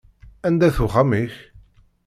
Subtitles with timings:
[0.47, 1.33] Anda-t uxxam-ik?